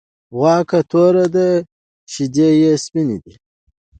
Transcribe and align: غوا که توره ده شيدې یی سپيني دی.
غوا 0.37 0.55
که 0.69 0.79
توره 0.91 1.25
ده 1.35 1.47
شيدې 2.13 2.49
یی 2.61 2.73
سپيني 2.83 3.17
دی. 3.23 3.35